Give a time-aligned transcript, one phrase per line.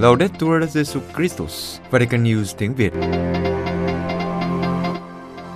[0.00, 2.92] Laudetur Jesus Christus, Vatican News tiếng Việt.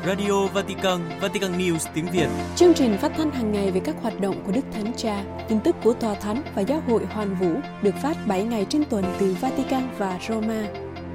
[0.06, 2.26] Radio Vatican, Vatican News tiếng Việt.
[2.56, 5.60] Chương trình phát thanh hàng ngày về các hoạt động của Đức Thánh Cha, tin
[5.60, 7.53] tức của Tòa Thánh và Giáo hội Hoàn Vũ
[7.83, 10.67] được phát 7 ngày trên tuần từ Vatican và Roma.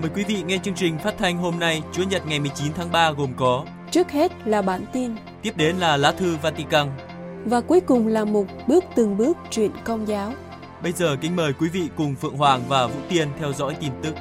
[0.01, 2.91] Mời quý vị nghe chương trình phát thanh hôm nay, Chúa Nhật ngày 19 tháng
[2.91, 6.87] 3 gồm có Trước hết là bản tin, Tiếp đến là lá thư Vatican.
[7.45, 10.33] và cuối cùng là mục bước từng bước truyện công giáo.
[10.83, 13.91] Bây giờ kính mời quý vị cùng Phượng Hoàng và Vũ Tiên theo dõi tin
[14.03, 14.13] tức.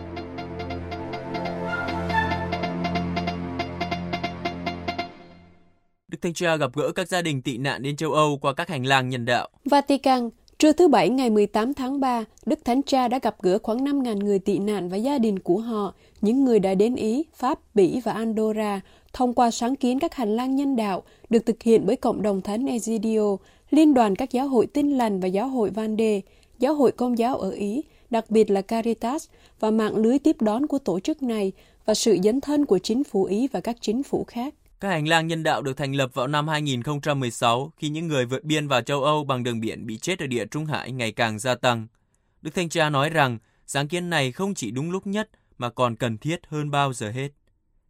[6.08, 8.68] Đức Thanh Cha gặp gỡ các gia đình tị nạn đến châu Âu qua các
[8.68, 9.48] hành lang nhân đạo.
[9.64, 13.84] Vatican, trưa thứ Bảy ngày 18 tháng 3, Đức Thánh Cha đã gặp gỡ khoảng
[13.84, 17.58] 5.000 người tị nạn và gia đình của họ, những người đã đến Ý, Pháp,
[17.74, 18.80] Bỉ và Andorra,
[19.12, 22.40] thông qua sáng kiến các hành lang nhân đạo được thực hiện bởi Cộng đồng
[22.40, 23.36] Thánh Egidio,
[23.70, 26.20] Liên đoàn các giáo hội tin lành và giáo hội van Vande,
[26.58, 29.28] giáo hội công giáo ở Ý, đặc biệt là Caritas
[29.60, 31.52] và mạng lưới tiếp đón của tổ chức này
[31.84, 34.54] và sự dấn thân của chính phủ Ý và các chính phủ khác.
[34.80, 38.44] Các hành lang nhân đạo được thành lập vào năm 2016 khi những người vượt
[38.44, 41.38] biên vào châu Âu bằng đường biển bị chết ở địa Trung Hải ngày càng
[41.38, 41.86] gia tăng.
[42.42, 45.96] Đức Thanh Cha nói rằng sáng kiến này không chỉ đúng lúc nhất mà còn
[45.96, 47.28] cần thiết hơn bao giờ hết.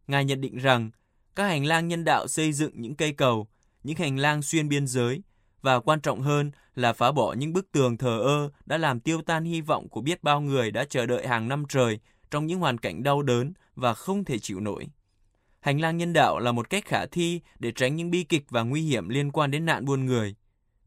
[0.06, 0.90] Ngài nhận định rằng
[1.34, 3.46] các hành lang nhân đạo xây dựng những cây cầu,
[3.82, 5.22] những hành lang xuyên biên giới
[5.66, 9.22] và quan trọng hơn là phá bỏ những bức tường thờ ơ đã làm tiêu
[9.22, 12.00] tan hy vọng của biết bao người đã chờ đợi hàng năm trời
[12.30, 14.86] trong những hoàn cảnh đau đớn và không thể chịu nổi.
[15.60, 18.62] Hành lang nhân đạo là một cách khả thi để tránh những bi kịch và
[18.62, 20.34] nguy hiểm liên quan đến nạn buôn người.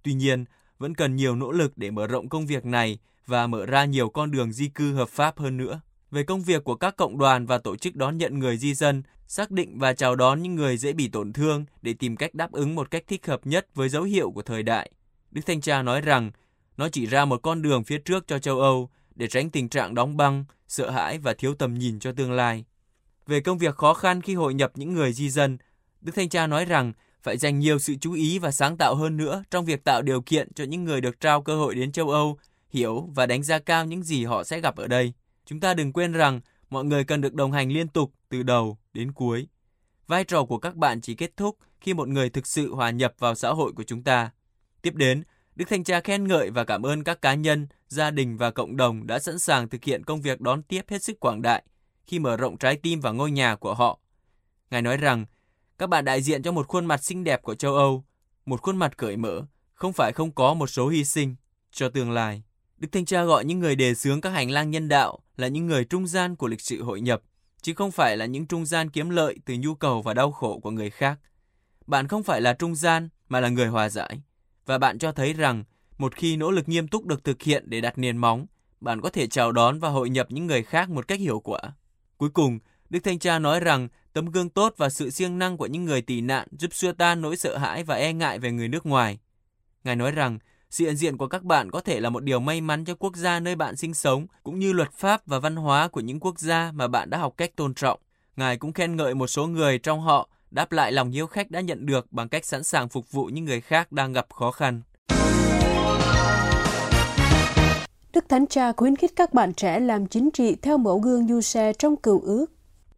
[0.03, 0.45] Tuy nhiên,
[0.77, 4.09] vẫn cần nhiều nỗ lực để mở rộng công việc này và mở ra nhiều
[4.09, 5.81] con đường di cư hợp pháp hơn nữa.
[6.11, 9.03] Về công việc của các cộng đoàn và tổ chức đón nhận người di dân,
[9.30, 12.52] xác định và chào đón những người dễ bị tổn thương để tìm cách đáp
[12.52, 14.91] ứng một cách thích hợp nhất với dấu hiệu của thời đại.
[15.31, 16.31] Đức Thanh Cha nói rằng
[16.77, 19.95] nó chỉ ra một con đường phía trước cho châu Âu để tránh tình trạng
[19.95, 22.65] đóng băng, sợ hãi và thiếu tầm nhìn cho tương lai.
[23.27, 25.58] Về công việc khó khăn khi hội nhập những người di dân,
[26.02, 26.93] Đức Thanh Cha nói rằng
[27.23, 30.21] phải dành nhiều sự chú ý và sáng tạo hơn nữa trong việc tạo điều
[30.21, 32.37] kiện cho những người được trao cơ hội đến châu Âu
[32.70, 35.14] hiểu và đánh giá cao những gì họ sẽ gặp ở đây.
[35.45, 38.77] Chúng ta đừng quên rằng mọi người cần được đồng hành liên tục từ đầu
[38.93, 39.47] đến cuối.
[40.07, 43.13] Vai trò của các bạn chỉ kết thúc khi một người thực sự hòa nhập
[43.19, 44.31] vào xã hội của chúng ta.
[44.81, 45.23] Tiếp đến,
[45.55, 48.77] Đức Thanh Cha khen ngợi và cảm ơn các cá nhân, gia đình và cộng
[48.77, 51.63] đồng đã sẵn sàng thực hiện công việc đón tiếp hết sức quảng đại
[52.07, 53.99] khi mở rộng trái tim và ngôi nhà của họ.
[54.71, 55.25] Ngài nói rằng,
[55.77, 58.03] các bạn đại diện cho một khuôn mặt xinh đẹp của châu Âu,
[58.45, 59.41] một khuôn mặt cởi mở,
[59.73, 61.36] không phải không có một số hy sinh
[61.71, 62.43] cho tương lai.
[62.80, 65.67] Đức Thanh Cha gọi những người đề xướng các hành lang nhân đạo là những
[65.67, 67.22] người trung gian của lịch sử hội nhập,
[67.62, 70.60] chứ không phải là những trung gian kiếm lợi từ nhu cầu và đau khổ
[70.60, 71.20] của người khác.
[71.88, 74.22] Bạn không phải là trung gian mà là người hòa giải.
[74.66, 75.64] Và bạn cho thấy rằng
[75.98, 78.45] một khi nỗ lực nghiêm túc được thực hiện để đặt nền móng,
[78.82, 81.60] bạn có thể chào đón và hội nhập những người khác một cách hiệu quả.
[82.17, 82.60] Cuối cùng,
[82.90, 86.02] Đức Thanh Cha nói rằng tấm gương tốt và sự siêng năng của những người
[86.02, 89.20] tị nạn giúp xua tan nỗi sợ hãi và e ngại về người nước ngoài.
[89.84, 92.61] Ngài nói rằng sự hiện diện của các bạn có thể là một điều may
[92.61, 95.87] mắn cho quốc gia nơi bạn sinh sống, cũng như luật pháp và văn hóa
[95.87, 97.99] của những quốc gia mà bạn đã học cách tôn trọng.
[98.35, 101.61] Ngài cũng khen ngợi một số người trong họ đáp lại lòng hiếu khách đã
[101.61, 104.81] nhận được bằng cách sẵn sàng phục vụ những người khác đang gặp khó khăn.
[108.13, 111.41] Đức Thánh Cha khuyến khích các bạn trẻ làm chính trị theo mẫu gương du
[111.41, 112.45] xe trong cựu ước.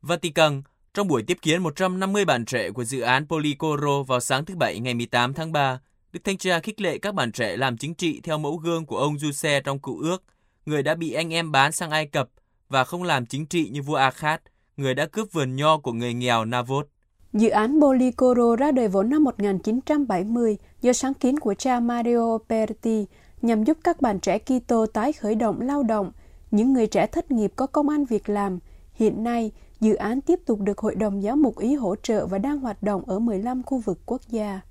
[0.02, 0.62] Vatican,
[0.94, 4.80] trong buổi tiếp kiến 150 bạn trẻ của dự án Policoro vào sáng thứ Bảy
[4.80, 5.80] ngày 18 tháng 3,
[6.12, 8.98] Đức Thanh Cha khích lệ các bạn trẻ làm chính trị theo mẫu gương của
[8.98, 10.24] ông Giuse trong cựu ước,
[10.66, 12.30] người đã bị anh em bán sang Ai Cập
[12.70, 14.42] và không làm chính trị như vua Akhat,
[14.78, 16.88] người đã cướp vườn nho của người nghèo Navot.
[17.34, 23.06] Dự án Bolicoro ra đời vào năm 1970 do sáng kiến của cha Mario Perti
[23.42, 26.12] nhằm giúp các bạn trẻ Kitô tái khởi động lao động,
[26.52, 28.60] những người trẻ thất nghiệp có công ăn việc làm.
[28.94, 32.38] Hiện nay, dự án tiếp tục được Hội đồng Giáo mục Ý hỗ trợ và
[32.38, 34.62] đang hoạt động ở 15 khu vực quốc gia.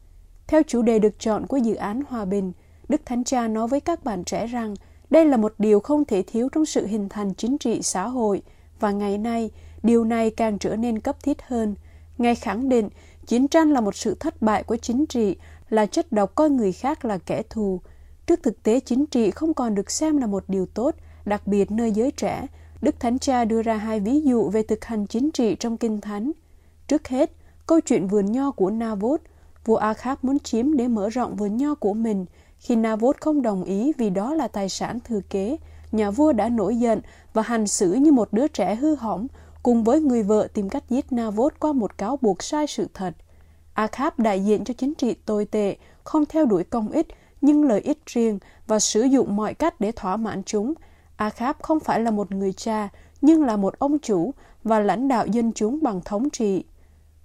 [0.50, 2.52] Theo chủ đề được chọn của dự án Hòa bình,
[2.88, 4.74] Đức Thánh Cha nói với các bạn trẻ rằng
[5.10, 8.42] đây là một điều không thể thiếu trong sự hình thành chính trị xã hội
[8.80, 9.50] và ngày nay
[9.82, 11.74] điều này càng trở nên cấp thiết hơn.
[12.18, 12.88] Ngài khẳng định
[13.26, 15.36] chiến tranh là một sự thất bại của chính trị,
[15.68, 17.80] là chất độc coi người khác là kẻ thù.
[18.26, 20.94] Trước thực tế chính trị không còn được xem là một điều tốt,
[21.24, 22.46] đặc biệt nơi giới trẻ,
[22.82, 26.00] Đức Thánh Cha đưa ra hai ví dụ về thực hành chính trị trong Kinh
[26.00, 26.32] Thánh.
[26.88, 27.32] Trước hết,
[27.66, 29.20] câu chuyện vườn nho của Navot,
[29.64, 32.26] vua Akhab muốn chiếm để mở rộng vườn nho của mình.
[32.58, 35.56] Khi Navot không đồng ý vì đó là tài sản thừa kế,
[35.92, 37.00] nhà vua đã nổi giận
[37.32, 39.26] và hành xử như một đứa trẻ hư hỏng,
[39.62, 43.14] cùng với người vợ tìm cách giết Navot qua một cáo buộc sai sự thật.
[43.74, 47.06] Akhab đại diện cho chính trị tồi tệ, không theo đuổi công ích,
[47.40, 50.74] nhưng lợi ích riêng và sử dụng mọi cách để thỏa mãn chúng.
[51.16, 52.88] Akhab không phải là một người cha,
[53.20, 54.34] nhưng là một ông chủ
[54.64, 56.64] và lãnh đạo dân chúng bằng thống trị.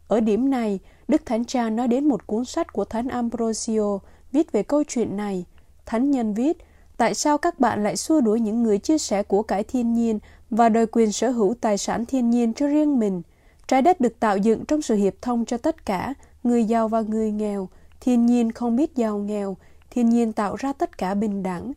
[0.08, 4.00] Ở điểm này, Đức Thánh Cha nói đến một cuốn sách của Thánh Ambrosio
[4.32, 5.46] viết về câu chuyện này.
[5.86, 6.58] Thánh nhân viết,
[6.98, 10.20] tại sao các bạn lại xua đuổi những người chia sẻ của cải thiên nhiên
[10.50, 13.22] và đòi quyền sở hữu tài sản thiên nhiên cho riêng mình?
[13.68, 16.14] Trái đất được tạo dựng trong sự hiệp thông cho tất cả,
[16.44, 17.70] người giàu và người nghèo.
[18.00, 19.58] Thiên nhiên không biết giàu nghèo,
[19.90, 21.74] thiên nhiên tạo ra tất cả bình đẳng.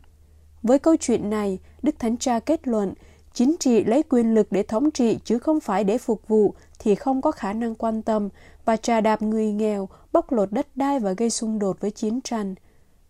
[0.62, 2.94] Với câu chuyện này, Đức Thánh Cha kết luận,
[3.34, 6.94] chính trị lấy quyền lực để thống trị chứ không phải để phục vụ thì
[6.94, 8.28] không có khả năng quan tâm
[8.68, 12.20] và trà đạp người nghèo, bóc lột đất đai và gây xung đột với chiến
[12.20, 12.54] tranh.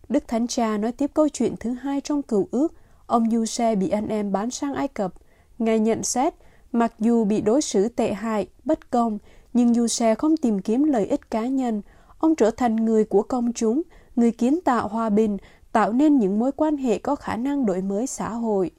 [0.09, 2.73] Đức Thánh Cha nói tiếp câu chuyện thứ hai trong cựu ước,
[3.05, 5.13] ông Du-xe bị anh em bán sang Ai Cập.
[5.57, 6.33] Ngài nhận xét,
[6.71, 9.17] mặc dù bị đối xử tệ hại, bất công,
[9.53, 11.81] nhưng Du-xe không tìm kiếm lợi ích cá nhân.
[12.19, 13.81] Ông trở thành người của công chúng,
[14.15, 15.37] người kiến tạo hòa bình,
[15.71, 18.71] tạo nên những mối quan hệ có khả năng đổi mới xã hội.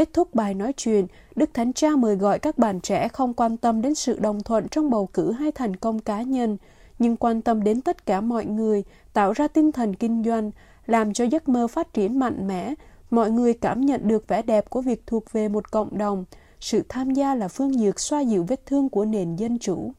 [0.00, 1.06] Kết thúc bài nói chuyện,
[1.36, 4.68] Đức Thánh Cha mời gọi các bạn trẻ không quan tâm đến sự đồng thuận
[4.68, 6.56] trong bầu cử hay thành công cá nhân,
[6.98, 10.50] nhưng quan tâm đến tất cả mọi người, tạo ra tinh thần kinh doanh,
[10.86, 12.74] làm cho giấc mơ phát triển mạnh mẽ.
[13.10, 16.24] Mọi người cảm nhận được vẻ đẹp của việc thuộc về một cộng đồng.
[16.60, 19.92] Sự tham gia là phương dược xoa dịu vết thương của nền dân chủ.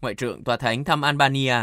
[0.00, 1.54] Ngoại trưởng Tòa Thánh thăm Albania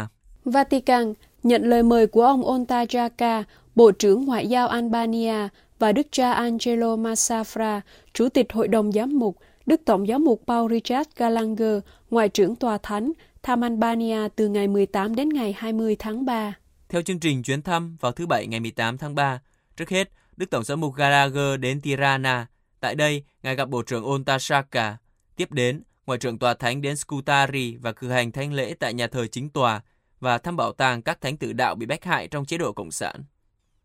[0.44, 3.42] Vatican nhận lời mời của ông Ontajaka,
[3.76, 7.80] Bộ trưởng Ngoại giao Albania và Đức cha Angelo Massafra,
[8.12, 9.36] Chủ tịch Hội đồng Giám mục,
[9.66, 11.78] Đức Tổng giám mục Paul Richard Gallagher,
[12.10, 13.12] Ngoại trưởng Tòa Thánh,
[13.42, 16.54] thăm Albania từ ngày 18 đến ngày 20 tháng 3.
[16.88, 19.40] Theo chương trình chuyến thăm vào thứ Bảy ngày 18 tháng 3,
[19.76, 22.46] trước hết, Đức Tổng giám mục Gallagher đến Tirana.
[22.80, 24.96] Tại đây, Ngài gặp Bộ trưởng Ontasaka.
[25.36, 29.06] Tiếp đến, Ngoại trưởng Tòa Thánh đến Scutari và cử hành thánh lễ tại nhà
[29.06, 29.80] thờ chính tòa
[30.20, 32.90] và thăm bảo tàng các thánh tử đạo bị bách hại trong chế độ Cộng
[32.90, 33.22] sản.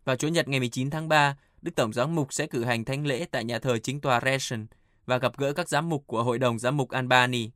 [0.05, 3.07] Vào Chủ nhật ngày 19 tháng 3, Đức Tổng giám mục sẽ cử hành thánh
[3.07, 4.67] lễ tại nhà thờ chính tòa Resen
[5.05, 7.49] và gặp gỡ các giám mục của Hội đồng Giám mục Albany.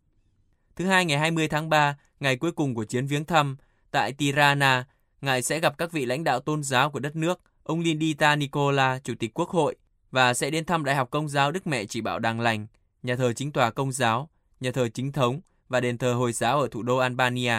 [0.76, 3.58] Thứ hai ngày 20 tháng 3, ngày cuối cùng của chuyến viếng thăm,
[3.92, 4.86] tại Tirana,
[5.22, 9.00] Ngài sẽ gặp các vị lãnh đạo tôn giáo của đất nước, ông Lindita Nicola,
[9.04, 9.76] Chủ tịch Quốc hội,
[10.12, 12.68] và sẽ đến thăm Đại học Công giáo Đức Mẹ Chỉ Bảo Đàng Lành,
[13.04, 16.62] nhà thờ chính tòa Công giáo, nhà thờ chính thống và đền thờ Hồi giáo
[16.62, 17.56] ở thủ đô Albania.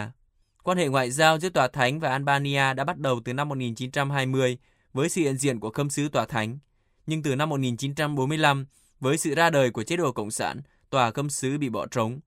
[0.62, 4.58] Quan hệ ngoại giao giữa Tòa Thánh và Albania đã bắt đầu từ năm 1920
[4.96, 6.58] với sự hiện diện của khâm sứ Tòa Thánh.
[7.06, 8.66] Nhưng từ năm 1945,
[9.00, 10.60] với sự ra đời của chế độ Cộng sản,
[10.90, 12.20] Tòa khâm sứ bị bỏ trống.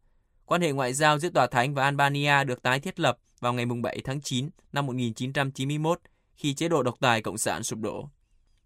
[0.45, 3.65] Quan hệ ngoại giao giữa Tòa Thánh và Albania được tái thiết lập vào ngày
[3.65, 6.01] 7 tháng 9 năm 1991
[6.35, 8.09] khi chế độ độc tài Cộng sản sụp đổ.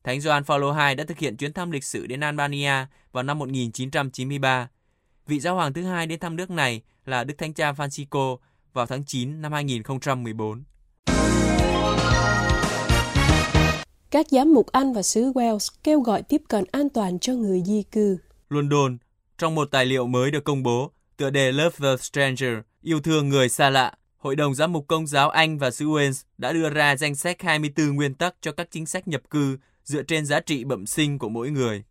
[0.04, 3.40] Thánh Gioan Phaolô II đã thực hiện chuyến thăm lịch sử đến Albania vào năm
[3.40, 4.70] 1993.
[5.28, 8.38] Vị giáo hoàng thứ hai đến thăm nước này là Đức Thánh Cha Francisco
[8.74, 10.64] vào tháng 9 năm 2014.
[14.14, 17.62] Các giám mục Anh và xứ Wales kêu gọi tiếp cận an toàn cho người
[17.66, 18.18] di cư.
[18.50, 18.98] London,
[19.38, 23.30] trong một tài liệu mới được công bố, tựa đề Love the Stranger, yêu thương
[23.30, 26.70] người xa lạ, Hội đồng Giám mục Công giáo Anh và xứ Wales đã đưa
[26.70, 30.40] ra danh sách 24 nguyên tắc cho các chính sách nhập cư dựa trên giá
[30.40, 31.84] trị bẩm sinh của mỗi người.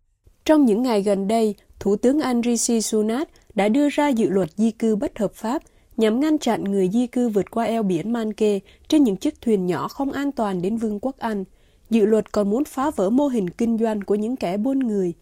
[0.44, 4.50] Trong những ngày gần đây, Thủ tướng Anh Rishi Sunak đã đưa ra dự luật
[4.56, 5.62] di cư bất hợp pháp
[5.96, 8.58] nhằm ngăn chặn người di cư vượt qua eo biển Manke
[8.88, 11.44] trên những chiếc thuyền nhỏ không an toàn đến Vương quốc Anh.
[11.92, 15.12] Dự luật còn muốn phá vỡ mô hình kinh doanh của những kẻ buôn người.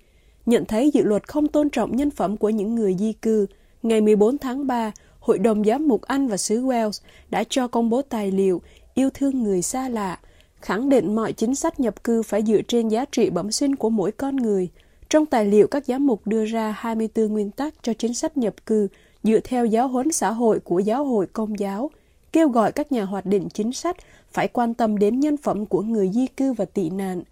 [0.46, 3.46] Nhận thấy dự luật không tôn trọng nhân phẩm của những người di cư,
[3.82, 7.00] ngày 14 tháng 3, Hội đồng Giám mục Anh và xứ Wales
[7.30, 8.62] đã cho công bố tài liệu
[8.94, 10.18] Yêu thương người xa lạ,
[10.60, 13.90] khẳng định mọi chính sách nhập cư phải dựa trên giá trị bẩm sinh của
[13.90, 14.68] mỗi con người.
[15.08, 18.54] Trong tài liệu, các giám mục đưa ra 24 nguyên tắc cho chính sách nhập
[18.66, 18.88] cư
[19.22, 21.90] dựa theo giáo huấn xã hội của giáo hội công giáo,
[22.32, 23.96] kêu gọi các nhà hoạch định chính sách
[24.32, 27.22] phải quan tâm đến nhân phẩm của người di cư và tị nạn.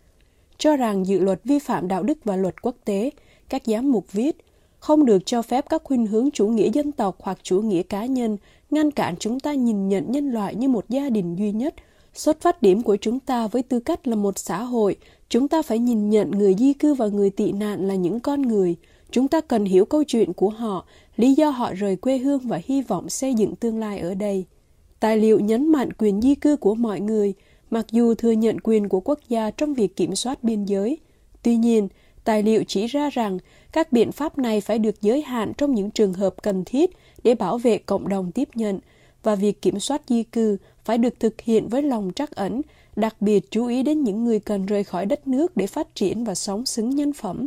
[0.59, 3.11] Cho rằng dự luật vi phạm đạo đức và luật quốc tế,
[3.49, 4.37] các giám mục viết,
[4.79, 8.07] không được cho phép các khuynh hướng chủ nghĩa dân tộc hoặc chủ nghĩa cá
[8.07, 8.37] nhân
[8.71, 11.75] ngăn cản chúng ta nhìn nhận nhân loại như một gia đình duy nhất.
[12.15, 14.97] Xuất phát điểm của chúng ta với tư cách là một xã hội,
[15.29, 18.43] chúng ta phải nhìn nhận người di cư và người tị nạn là những con
[18.43, 18.77] người.
[19.11, 20.87] Chúng ta cần hiểu câu chuyện của họ,
[21.17, 24.45] lý do họ rời quê hương và hy vọng xây dựng tương lai ở đây.
[25.01, 27.35] Tài liệu nhấn mạnh quyền di cư của mọi người,
[27.71, 30.99] mặc dù thừa nhận quyền của quốc gia trong việc kiểm soát biên giới.
[31.43, 31.89] Tuy nhiên,
[32.25, 33.39] tài liệu chỉ ra rằng
[33.73, 36.91] các biện pháp này phải được giới hạn trong những trường hợp cần thiết
[37.23, 38.81] để bảo vệ cộng đồng tiếp nhận
[39.23, 42.63] và việc kiểm soát di cư phải được thực hiện với lòng trắc ẩn,
[42.97, 46.25] đặc biệt chú ý đến những người cần rời khỏi đất nước để phát triển
[46.25, 47.47] và sống xứng nhân phẩm.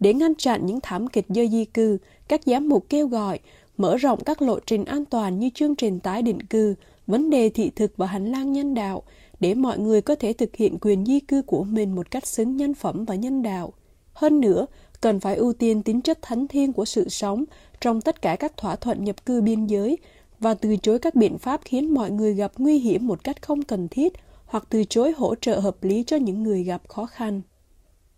[0.00, 3.38] Để ngăn chặn những thảm kịch do di cư, các giám mục kêu gọi
[3.76, 6.74] mở rộng các lộ trình an toàn như chương trình tái định cư
[7.06, 9.02] vấn đề thị thực và hành lang nhân đạo
[9.40, 12.56] để mọi người có thể thực hiện quyền di cư của mình một cách xứng
[12.56, 13.72] nhân phẩm và nhân đạo.
[14.12, 14.66] Hơn nữa,
[15.00, 17.44] cần phải ưu tiên tính chất thánh thiêng của sự sống
[17.80, 19.98] trong tất cả các thỏa thuận nhập cư biên giới
[20.38, 23.62] và từ chối các biện pháp khiến mọi người gặp nguy hiểm một cách không
[23.62, 24.12] cần thiết
[24.44, 27.40] hoặc từ chối hỗ trợ hợp lý cho những người gặp khó khăn.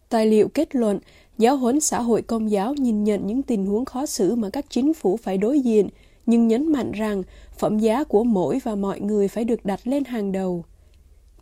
[0.08, 0.98] Tài liệu kết luận,
[1.38, 4.64] giáo huấn xã hội công giáo nhìn nhận những tình huống khó xử mà các
[4.70, 5.88] chính phủ phải đối diện,
[6.26, 7.22] nhưng nhấn mạnh rằng
[7.58, 10.64] phẩm giá của mỗi và mọi người phải được đặt lên hàng đầu.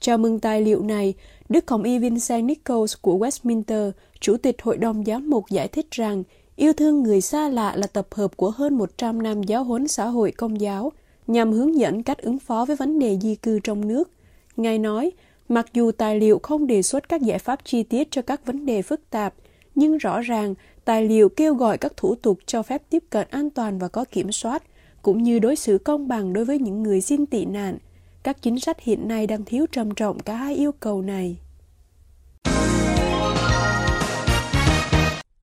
[0.00, 1.14] Chào mừng tài liệu này,
[1.48, 5.90] Đức Hồng Y Vincent Nichols của Westminster, Chủ tịch Hội đồng Giám mục giải thích
[5.90, 6.22] rằng
[6.56, 10.06] yêu thương người xa lạ là tập hợp của hơn 100 năm giáo huấn xã
[10.06, 10.92] hội công giáo
[11.26, 14.10] nhằm hướng dẫn cách ứng phó với vấn đề di cư trong nước.
[14.56, 15.10] Ngài nói,
[15.48, 18.66] mặc dù tài liệu không đề xuất các giải pháp chi tiết cho các vấn
[18.66, 19.34] đề phức tạp,
[19.76, 20.54] nhưng rõ ràng
[20.84, 24.04] tài liệu kêu gọi các thủ tục cho phép tiếp cận an toàn và có
[24.10, 24.62] kiểm soát,
[25.02, 27.78] cũng như đối xử công bằng đối với những người xin tị nạn.
[28.22, 31.36] Các chính sách hiện nay đang thiếu trầm trọng cả hai yêu cầu này.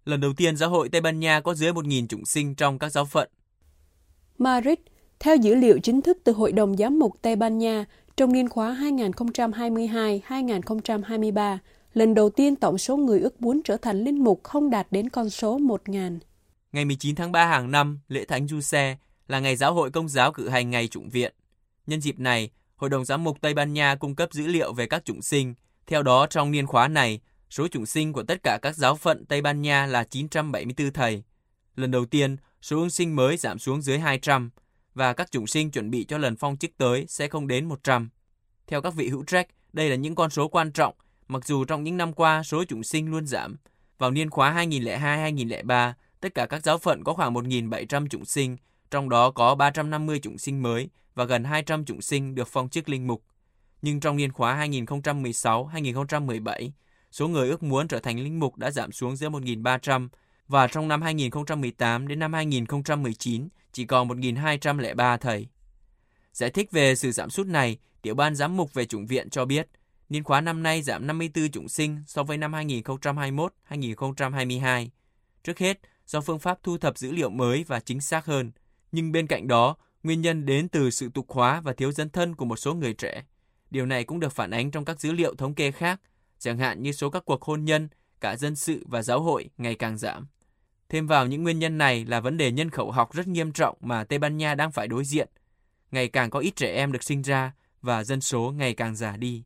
[0.06, 2.90] Lần đầu tiên giáo hội Tây Ban Nha có dưới 1.000 chủng sinh trong các
[2.90, 3.30] giáo phận.
[4.38, 4.78] Madrid,
[5.20, 7.86] theo dữ liệu chính thức từ Hội đồng Giám mục Tây Ban Nha,
[8.18, 11.58] trong niên khóa 2022-2023,
[11.94, 15.10] lần đầu tiên tổng số người ước muốn trở thành linh mục không đạt đến
[15.10, 16.20] con số 1.000.
[16.72, 18.98] Ngày 19 tháng 3 hàng năm, lễ Thánh Du Xe
[19.28, 21.34] là ngày giáo hội công giáo cử hành ngày chủng viện.
[21.88, 24.86] Nhân dịp này, Hội đồng Giám mục Tây Ban Nha cung cấp dữ liệu về
[24.86, 25.54] các chủng sinh.
[25.88, 27.20] Theo đó, trong niên khóa này,
[27.50, 31.24] số chủng sinh của tất cả các giáo phận Tây Ban Nha là 974 thầy.
[31.76, 34.52] Lần đầu tiên, số ứng sinh mới giảm xuống dưới 200
[34.94, 38.10] và các chủng sinh chuẩn bị cho lần phong chức tới sẽ không đến 100.
[38.68, 40.96] Theo các vị hữu trách, đây là những con số quan trọng,
[41.28, 43.58] mặc dù trong những năm qua số chủng sinh luôn giảm.
[43.98, 48.58] Vào niên khóa 2002-2003, tất cả các giáo phận có khoảng 1.700 chủng sinh,
[48.92, 52.90] trong đó có 350 chủng sinh mới và gần 200 chủng sinh được phong chức
[52.90, 53.24] linh mục.
[53.82, 56.70] Nhưng trong niên khóa 2016-2017,
[57.12, 60.08] số người ước muốn trở thành linh mục đã giảm xuống dưới 1.300
[60.48, 65.48] và trong năm 2018 đến năm 2019 chỉ còn 1.203 thầy.
[66.34, 69.46] Giải thích về sự giảm sút này, Tiểu ban Giám mục về chủng viện cho
[69.46, 69.68] biết,
[70.14, 74.88] niên khóa năm nay giảm 54 chủng sinh so với năm 2021-2022.
[75.44, 78.52] Trước hết, do phương pháp thu thập dữ liệu mới và chính xác hơn,
[78.92, 82.36] nhưng bên cạnh đó, nguyên nhân đến từ sự tục hóa và thiếu dân thân
[82.36, 83.24] của một số người trẻ.
[83.70, 86.02] Điều này cũng được phản ánh trong các dữ liệu thống kê khác,
[86.40, 87.90] chẳng hạn như số các cuộc hôn nhân,
[88.22, 90.28] cả dân sự và giáo hội ngày càng giảm.
[90.90, 93.78] Thêm vào những nguyên nhân này là vấn đề nhân khẩu học rất nghiêm trọng
[93.82, 95.30] mà Tây Ban Nha đang phải đối diện.
[95.92, 97.52] Ngày càng có ít trẻ em được sinh ra
[97.82, 99.44] và dân số ngày càng già đi.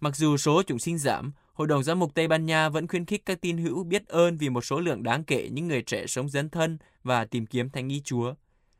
[0.00, 3.04] Mặc dù số chủng sinh giảm, Hội đồng Giám mục Tây Ban Nha vẫn khuyến
[3.04, 6.06] khích các tin hữu biết ơn vì một số lượng đáng kể những người trẻ
[6.06, 8.34] sống dấn thân và tìm kiếm thánh ý Chúa.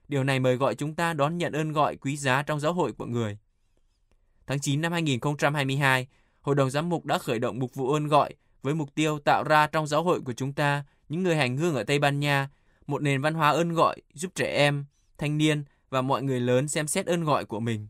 [0.08, 2.92] Điều này mời gọi chúng ta đón nhận ơn gọi quý giá trong giáo hội
[2.92, 3.38] của người.
[4.46, 6.06] Tháng 9 năm 2022,
[6.40, 9.44] Hội đồng Giám mục đã khởi động mục vụ ơn gọi với mục tiêu tạo
[9.44, 12.48] ra trong giáo hội của chúng ta những người hành hương ở Tây Ban Nha
[12.86, 14.84] một nền văn hóa ơn gọi giúp trẻ em,
[15.18, 17.88] thanh niên và mọi người lớn xem xét ơn gọi của mình.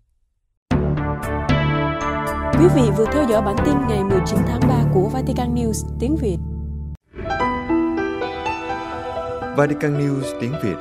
[2.60, 6.16] Quý vị vừa theo dõi bản tin ngày 19 tháng 3 của Vatican News tiếng
[6.16, 6.36] Việt.
[9.56, 10.76] Vatican News tiếng Việt.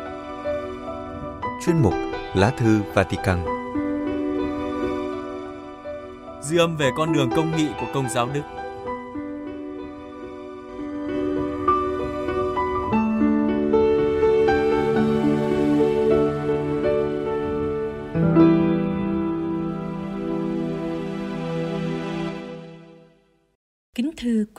[1.66, 1.94] Chuyên mục
[2.34, 3.46] Lá thư Vatican.
[6.42, 8.59] Dư âm về con đường công nghị của Công giáo Đức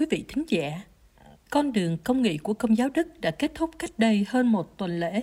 [0.00, 0.80] quý vị thính giả,
[1.50, 4.78] con đường công nghị của công giáo Đức đã kết thúc cách đây hơn một
[4.78, 5.22] tuần lễ.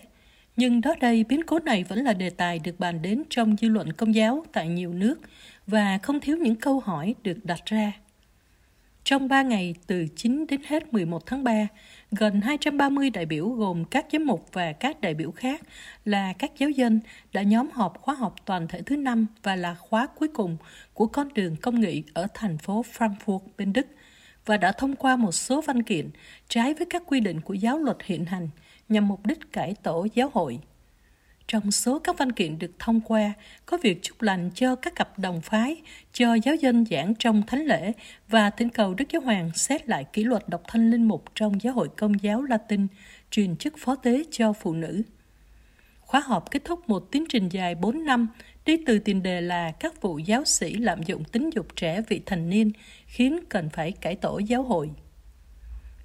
[0.55, 3.69] Nhưng đó đây, biến cố này vẫn là đề tài được bàn đến trong dư
[3.69, 5.15] luận công giáo tại nhiều nước
[5.67, 7.91] và không thiếu những câu hỏi được đặt ra.
[9.03, 11.67] Trong 3 ngày từ 9 đến hết 11 tháng 3,
[12.11, 15.61] gần 230 đại biểu gồm các giám mục và các đại biểu khác
[16.05, 16.99] là các giáo dân
[17.33, 20.57] đã nhóm họp khóa học toàn thể thứ năm và là khóa cuối cùng
[20.93, 23.87] của con đường công nghị ở thành phố Frankfurt bên Đức
[24.47, 26.09] và đã thông qua một số văn kiện
[26.49, 28.49] trái với các quy định của giáo luật hiện hành
[28.89, 30.59] nhằm mục đích cải tổ giáo hội.
[31.47, 33.33] Trong số các văn kiện được thông qua
[33.65, 35.81] có việc chúc lành cho các cặp đồng phái,
[36.13, 37.91] cho giáo dân giảng trong thánh lễ
[38.27, 41.61] và thỉnh cầu Đức Giáo Hoàng xét lại kỷ luật độc thân linh mục trong
[41.61, 42.87] giáo hội công giáo Latin,
[43.31, 45.01] truyền chức phó tế cho phụ nữ.
[45.99, 48.27] Khóa họp kết thúc một tiến trình dài 4 năm
[48.67, 52.21] đi từ tiền đề là các vụ giáo sĩ lạm dụng tính dục trẻ vị
[52.25, 52.71] thành niên
[53.05, 54.89] khiến cần phải cải tổ giáo hội.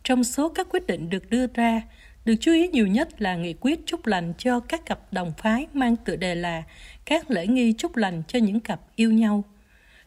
[0.05, 1.83] Trong số các quyết định được đưa ra,
[2.25, 5.67] được chú ý nhiều nhất là nghị quyết chúc lành cho các cặp đồng phái
[5.73, 6.63] mang tựa đề là
[7.05, 9.45] các lễ nghi chúc lành cho những cặp yêu nhau.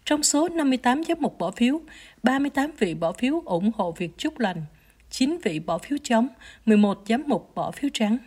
[0.06, 1.82] Trong số 58 giám mục bỏ phiếu,
[2.24, 4.66] 38 vị bỏ phiếu ủng hộ việc chúc lành,
[5.10, 6.28] 9 vị bỏ phiếu chống,
[6.66, 8.18] 11 giám mục bỏ phiếu trắng.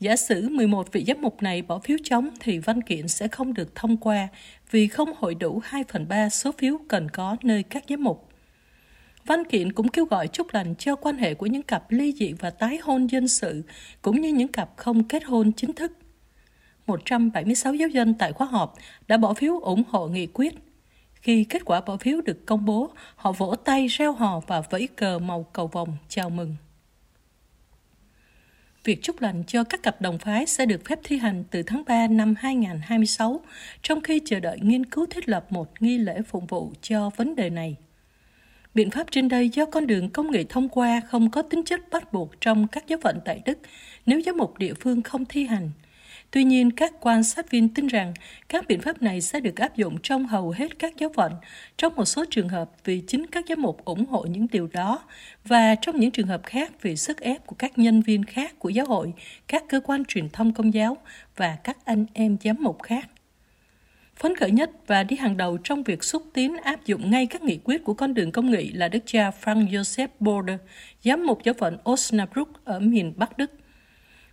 [0.00, 3.54] Giả sử 11 vị giám mục này bỏ phiếu chống thì văn kiện sẽ không
[3.54, 4.28] được thông qua
[4.70, 8.28] vì không hội đủ 2 phần 3 số phiếu cần có nơi các giám mục.
[9.26, 12.32] Văn kiện cũng kêu gọi chúc lành cho quan hệ của những cặp ly dị
[12.32, 13.62] và tái hôn dân sự,
[14.02, 15.92] cũng như những cặp không kết hôn chính thức.
[16.86, 18.74] 176 giáo dân tại khóa họp
[19.08, 20.54] đã bỏ phiếu ủng hộ nghị quyết.
[21.14, 24.88] Khi kết quả bỏ phiếu được công bố, họ vỗ tay reo hò và vẫy
[24.96, 26.56] cờ màu cầu vồng chào mừng.
[28.84, 31.82] Việc chúc lành cho các cặp đồng phái sẽ được phép thi hành từ tháng
[31.86, 33.40] 3 năm 2026,
[33.82, 37.36] trong khi chờ đợi nghiên cứu thiết lập một nghi lễ phụng vụ cho vấn
[37.36, 37.76] đề này.
[38.74, 41.80] Biện pháp trên đây do con đường công nghệ thông qua không có tính chất
[41.90, 43.58] bắt buộc trong các giáo phận tại Đức
[44.06, 45.70] nếu giám mục địa phương không thi hành.
[46.30, 48.14] Tuy nhiên, các quan sát viên tin rằng
[48.48, 51.32] các biện pháp này sẽ được áp dụng trong hầu hết các giáo phận,
[51.76, 55.04] trong một số trường hợp vì chính các giám mục ủng hộ những điều đó,
[55.44, 58.68] và trong những trường hợp khác vì sức ép của các nhân viên khác của
[58.68, 59.12] giáo hội,
[59.48, 60.96] các cơ quan truyền thông công giáo
[61.36, 63.08] và các anh em giám mục khác.
[64.16, 67.42] Phấn khởi nhất và đi hàng đầu trong việc xúc tiến áp dụng ngay các
[67.42, 70.56] nghị quyết của con đường công nghị là đức cha Frank Joseph Border,
[71.04, 73.50] giám mục giáo phận Osnabrück ở miền Bắc Đức.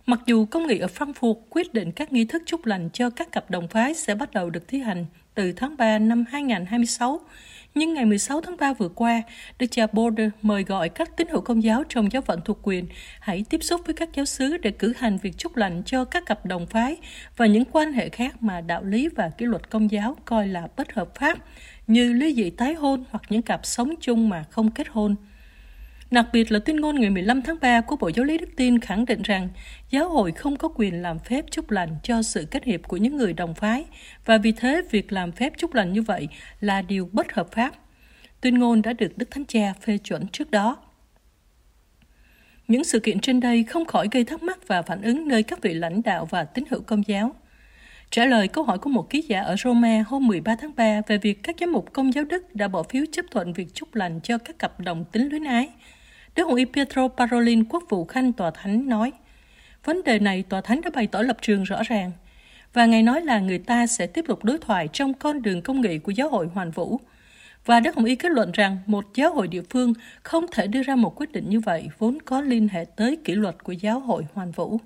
[0.08, 3.32] Mặc dù công nghị ở Frankfurt quyết định các nghi thức chúc lành cho các
[3.32, 7.20] cặp đồng phái sẽ bắt đầu được thi hành từ tháng 3 năm 2026,
[7.74, 9.22] nhưng ngày 16 tháng 3 vừa qua,
[9.58, 12.86] Đức cha Border mời gọi các tín hữu công giáo trong giáo phận thuộc quyền
[13.20, 16.26] hãy tiếp xúc với các giáo sứ để cử hành việc chúc lành cho các
[16.26, 16.96] cặp đồng phái
[17.36, 20.68] và những quan hệ khác mà đạo lý và kỷ luật công giáo coi là
[20.76, 21.38] bất hợp pháp,
[21.86, 25.16] như ly dị tái hôn hoặc những cặp sống chung mà không kết hôn.
[26.10, 28.78] Đặc biệt là tuyên ngôn ngày 15 tháng 3 của Bộ Giáo lý Đức Tin
[28.78, 29.48] khẳng định rằng
[29.90, 33.16] giáo hội không có quyền làm phép chúc lành cho sự kết hiệp của những
[33.16, 33.84] người đồng phái
[34.24, 36.28] và vì thế việc làm phép chúc lành như vậy
[36.60, 37.74] là điều bất hợp pháp.
[38.40, 40.76] Tuyên ngôn đã được Đức Thánh Cha phê chuẩn trước đó.
[42.68, 45.62] Những sự kiện trên đây không khỏi gây thắc mắc và phản ứng nơi các
[45.62, 47.34] vị lãnh đạo và tín hữu công giáo.
[48.10, 51.18] Trả lời câu hỏi của một ký giả ở Roma hôm 13 tháng 3 về
[51.18, 54.20] việc các giám mục công giáo Đức đã bỏ phiếu chấp thuận việc chúc lành
[54.20, 55.68] cho các cặp đồng tính luyến ái,
[56.36, 59.12] Đức Hồng Y Pietro Parolin, quốc vụ khanh tòa thánh nói,
[59.84, 62.10] vấn đề này tòa thánh đã bày tỏ lập trường rõ ràng,
[62.72, 65.80] và Ngài nói là người ta sẽ tiếp tục đối thoại trong con đường công
[65.80, 67.00] nghị của giáo hội hoàn vũ.
[67.64, 70.82] Và Đức Hồng Y kết luận rằng một giáo hội địa phương không thể đưa
[70.82, 74.00] ra một quyết định như vậy vốn có liên hệ tới kỷ luật của giáo
[74.00, 74.80] hội hoàn vũ.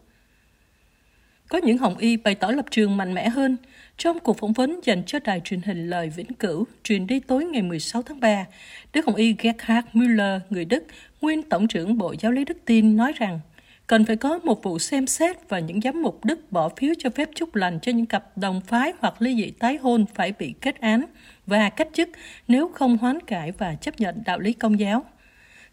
[1.49, 3.57] Có những Hồng Y bày tỏ lập trường mạnh mẽ hơn.
[4.03, 7.45] Trong cuộc phỏng vấn dành cho đài truyền hình Lời Vĩnh Cửu, truyền đi tối
[7.45, 8.47] ngày 16 tháng 3,
[8.93, 10.85] Đức Hồng Y Gerhard Müller, người Đức,
[11.21, 13.41] nguyên Tổng trưởng Bộ Giáo lý Đức Tin, nói rằng
[13.87, 17.11] cần phải có một vụ xem xét và những giám mục Đức bỏ phiếu cho
[17.11, 20.55] phép chúc lành cho những cặp đồng phái hoặc ly dị tái hôn phải bị
[20.61, 21.05] kết án
[21.47, 22.09] và cách chức
[22.49, 25.05] nếu không hoán cải và chấp nhận đạo lý công giáo.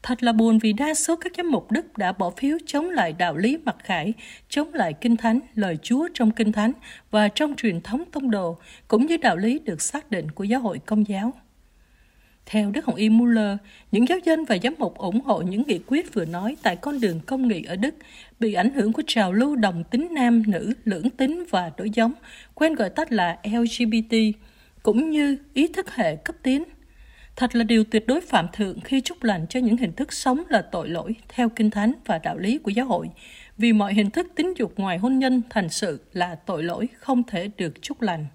[0.08, 3.14] Thật là buồn vì đa số các giám mục Đức đã bỏ phiếu chống lại
[3.14, 4.14] đạo lý mặc khải,
[4.50, 6.72] chống lại kinh thánh, lời Chúa trong kinh thánh
[7.12, 10.60] và trong truyền thống tông đồ, cũng như đạo lý được xác định của giáo
[10.60, 11.34] hội công giáo.
[12.46, 13.58] Theo Đức Hồng Y Muller,
[13.92, 17.00] những giáo dân và giám mục ủng hộ những nghị quyết vừa nói tại con
[17.00, 17.96] đường công nghị ở Đức
[18.40, 22.14] bị ảnh hưởng của trào lưu đồng tính nam, nữ, lưỡng tính và đối giống,
[22.56, 24.16] quen gọi tắt là LGBT,
[24.84, 26.64] cũng như ý thức hệ cấp tiến.
[27.38, 30.44] Thật là điều tuyệt đối phạm thượng khi chúc lành cho những hình thức sống
[30.50, 33.10] là tội lỗi theo kinh thánh và đạo lý của giáo hội,
[33.58, 37.24] vì mọi hình thức tính dục ngoài hôn nhân thành sự là tội lỗi không
[37.24, 38.26] thể được chúc lành.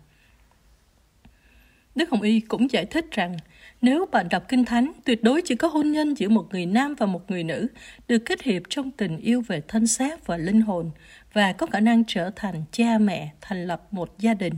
[1.94, 3.36] Đức Hồng Y cũng giải thích rằng
[3.80, 6.94] nếu bạn đọc Kinh Thánh, tuyệt đối chỉ có hôn nhân giữa một người nam
[6.94, 7.66] và một người nữ
[8.08, 10.90] được kết hiệp trong tình yêu về thân xác và linh hồn
[11.32, 14.54] và có khả năng trở thành cha mẹ, thành lập một gia đình.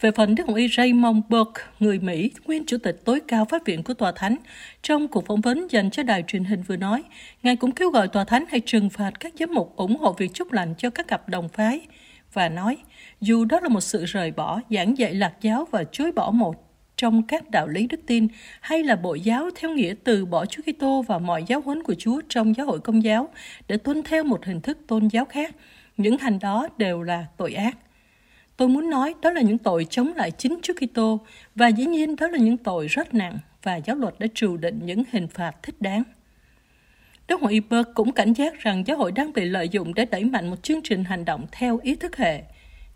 [0.00, 3.64] Về phần Đức Hồng Y Raymond Burke, người Mỹ, nguyên chủ tịch tối cao pháp
[3.64, 4.36] viện của Tòa Thánh,
[4.82, 7.02] trong cuộc phỏng vấn dành cho đài truyền hình vừa nói,
[7.42, 10.30] Ngài cũng kêu gọi Tòa Thánh hãy trừng phạt các giám mục ủng hộ việc
[10.34, 11.80] chúc lành cho các cặp đồng phái,
[12.32, 12.76] và nói,
[13.20, 16.54] dù đó là một sự rời bỏ, giảng dạy lạc giáo và chối bỏ một
[16.96, 18.28] trong các đạo lý đức tin
[18.60, 21.94] hay là bộ giáo theo nghĩa từ bỏ Chúa Kitô và mọi giáo huấn của
[21.98, 23.28] Chúa trong giáo hội công giáo
[23.68, 25.56] để tuân theo một hình thức tôn giáo khác,
[25.96, 27.76] những hành đó đều là tội ác.
[28.60, 31.20] Tôi muốn nói đó là những tội chống lại chính Chúa Kitô
[31.54, 34.80] và dĩ nhiên đó là những tội rất nặng và giáo luật đã trừ định
[34.84, 36.02] những hình phạt thích đáng.
[37.28, 40.24] Đức Hội Iberg cũng cảnh giác rằng giáo hội đang bị lợi dụng để đẩy
[40.24, 42.42] mạnh một chương trình hành động theo ý thức hệ.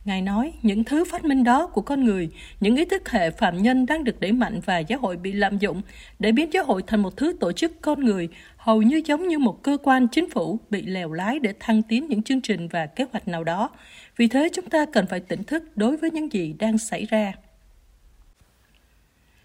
[0.05, 2.29] Ngài nói, những thứ phát minh đó của con người,
[2.61, 5.59] những ý thức hệ phạm nhân đang được đẩy mạnh và giáo hội bị lạm
[5.59, 5.83] dụng
[6.19, 8.29] để biến giáo hội thành một thứ tổ chức con người,
[8.65, 12.07] hầu như giống như một cơ quan chính phủ bị lèo lái để thăng tiến
[12.09, 13.71] những chương trình và kế hoạch nào đó.
[14.17, 17.33] Vì thế chúng ta cần phải tỉnh thức đối với những gì đang xảy ra.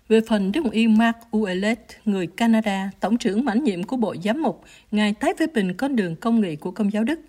[0.07, 4.41] Về phần Đức y Mark Ouellet, người Canada, tổng trưởng mãn nhiệm của Bộ Giám
[4.41, 7.19] mục, Ngài tái phê bình con đường công nghị của Công giáo Đức.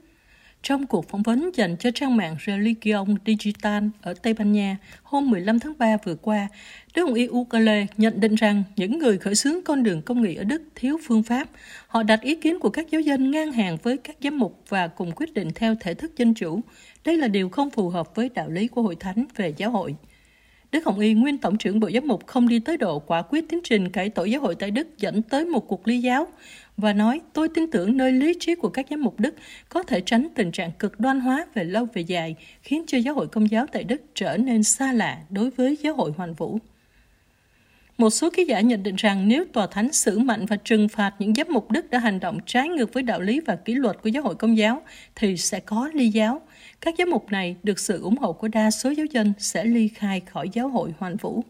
[0.62, 5.30] Trong cuộc phỏng vấn dành cho trang mạng Religion Digital ở Tây Ban Nha hôm
[5.30, 6.48] 15 tháng 3 vừa qua,
[6.94, 10.34] Đức Hồng Y Ukale nhận định rằng những người khởi xướng con đường công nghệ
[10.34, 11.48] ở Đức thiếu phương pháp.
[11.86, 14.88] Họ đặt ý kiến của các giáo dân ngang hàng với các giám mục và
[14.88, 16.60] cùng quyết định theo thể thức dân chủ.
[17.04, 19.94] Đây là điều không phù hợp với đạo lý của hội thánh về giáo hội.
[20.72, 23.48] Đức Hồng Y, nguyên tổng trưởng Bộ Giám mục không đi tới độ quả quyết
[23.48, 26.26] tiến trình cải tổ giáo hội tại Đức dẫn tới một cuộc ly giáo
[26.80, 29.34] và nói, tôi tin tưởng nơi lý trí của các giám mục Đức
[29.68, 33.14] có thể tránh tình trạng cực đoan hóa về lâu về dài, khiến cho giáo
[33.14, 36.58] hội công giáo tại Đức trở nên xa lạ đối với giáo hội hoàn vũ.
[37.98, 41.14] Một số ký giả nhận định rằng nếu tòa thánh xử mạnh và trừng phạt
[41.18, 43.96] những giám mục Đức đã hành động trái ngược với đạo lý và kỷ luật
[44.02, 44.82] của giáo hội công giáo,
[45.14, 46.40] thì sẽ có ly giáo.
[46.80, 49.88] Các giám mục này được sự ủng hộ của đa số giáo dân sẽ ly
[49.88, 51.44] khai khỏi giáo hội hoàn vũ.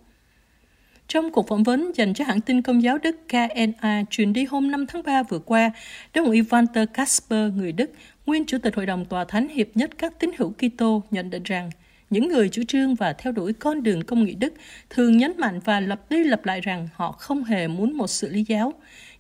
[1.10, 4.70] Trong cuộc phỏng vấn dành cho hãng tin công giáo Đức KNA truyền đi hôm
[4.70, 5.70] 5 tháng 3 vừa qua,
[6.14, 7.90] Đức Hồng Walter Kasper, người Đức,
[8.26, 11.42] nguyên Chủ tịch Hội đồng Tòa Thánh Hiệp nhất các tín hữu Kitô nhận định
[11.42, 11.70] rằng
[12.10, 14.54] những người chủ trương và theo đuổi con đường công nghị Đức
[14.90, 18.28] thường nhấn mạnh và lặp đi lặp lại rằng họ không hề muốn một sự
[18.28, 18.74] ly giáo,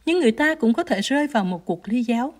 [0.06, 2.34] nhưng người ta cũng có thể rơi vào một cuộc ly giáo.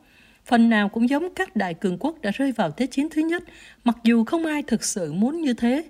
[0.45, 3.45] Phần nào cũng giống các đại cường quốc đã rơi vào Thế chiến thứ nhất,
[3.85, 5.85] mặc dù không ai thực sự muốn như thế.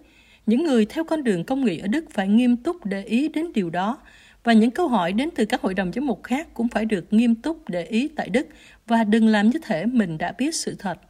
[0.50, 3.46] Những người theo con đường công nghị ở Đức phải nghiêm túc để ý đến
[3.54, 3.98] điều đó,
[4.44, 7.12] và những câu hỏi đến từ các hội đồng giám mục khác cũng phải được
[7.12, 8.46] nghiêm túc để ý tại Đức
[8.86, 11.00] và đừng làm như thể mình đã biết sự thật.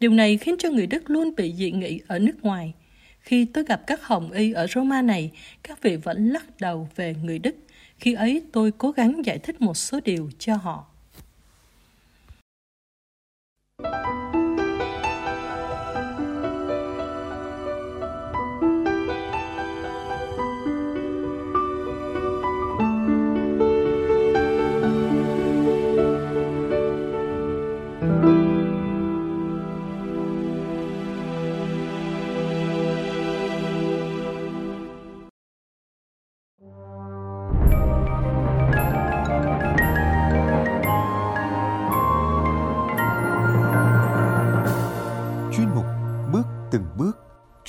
[0.00, 2.74] Điều này khiến cho người Đức luôn bị dị nghị ở nước ngoài.
[3.20, 5.30] Khi tôi gặp các hồng y ở Roma này,
[5.62, 7.56] các vị vẫn lắc đầu về người Đức.
[7.98, 10.86] Khi ấy tôi cố gắng giải thích một số điều cho họ.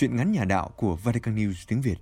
[0.06, 1.96] Chuyện ngắn nhà đạo của Vatican News tiếng Việt.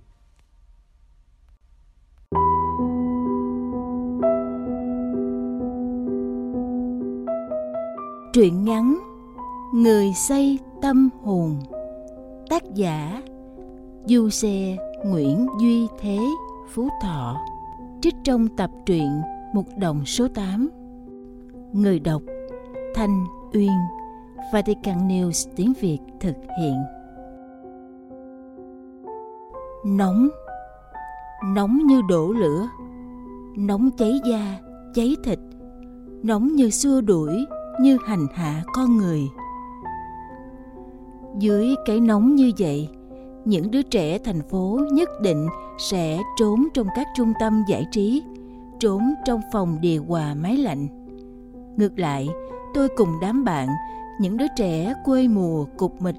[8.32, 8.98] Truyện ngắn
[9.74, 11.60] Người xây tâm hồn.
[12.50, 13.22] Tác giả
[14.06, 16.18] Du Xe Nguyễn Duy Thế,
[16.72, 17.40] Phú Thọ.
[18.02, 19.22] Trích trong tập truyện
[19.54, 20.70] Mục đồng số 8
[21.72, 22.22] Người đọc
[22.94, 23.78] Thanh Uyên,
[24.52, 26.82] Vatican News tiếng Việt thực hiện
[29.84, 30.28] nóng.
[31.54, 32.68] Nóng như đổ lửa.
[33.56, 34.58] Nóng cháy da,
[34.94, 35.38] cháy thịt.
[36.22, 37.44] Nóng như xua đuổi,
[37.80, 39.22] như hành hạ con người.
[41.38, 42.88] Dưới cái nóng như vậy,
[43.44, 45.46] những đứa trẻ thành phố nhất định
[45.78, 48.22] sẽ trốn trong các trung tâm giải trí,
[48.80, 50.88] trốn trong phòng điều hòa máy lạnh.
[51.76, 52.28] Ngược lại,
[52.74, 53.68] tôi cùng đám bạn,
[54.20, 56.16] những đứa trẻ quê mùa cục mịch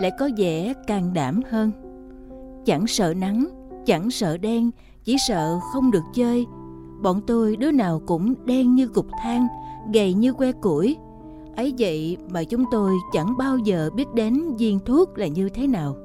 [0.00, 1.89] lại có vẻ can đảm hơn
[2.64, 3.48] chẳng sợ nắng,
[3.86, 4.70] chẳng sợ đen,
[5.04, 6.46] chỉ sợ không được chơi.
[7.02, 9.46] Bọn tôi đứa nào cũng đen như cục than,
[9.94, 10.96] gầy như que củi.
[11.56, 15.66] Ấy vậy mà chúng tôi chẳng bao giờ biết đến viên thuốc là như thế
[15.66, 15.96] nào.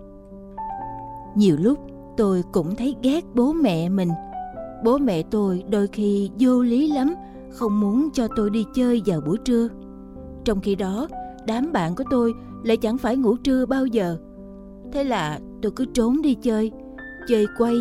[1.36, 1.80] Nhiều lúc
[2.18, 4.10] tôi cũng thấy ghét bố mẹ mình.
[4.84, 7.16] Bố mẹ tôi đôi khi vô lý lắm,
[7.52, 9.68] không muốn cho tôi đi chơi vào buổi trưa.
[10.46, 11.08] Trong khi đó,
[11.48, 14.18] đám bạn của tôi lại chẳng phải ngủ trưa bao giờ.
[14.92, 16.72] Thế là tôi cứ trốn đi chơi.
[17.28, 17.76] Chơi quay,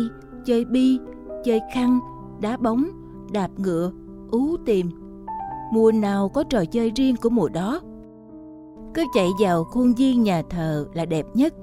[0.45, 0.99] chơi bi,
[1.43, 1.99] chơi khăn,
[2.41, 2.85] đá bóng,
[3.31, 3.91] đạp ngựa,
[4.31, 4.89] ú tìm.
[5.73, 7.81] Mùa nào có trò chơi riêng của mùa đó?
[8.93, 11.53] Cứ chạy vào khuôn viên nhà thờ là đẹp nhất.